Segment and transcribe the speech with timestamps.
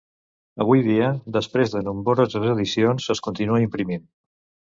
[0.63, 4.11] Avui dia, després de nombroses edicions, es continua imprimint.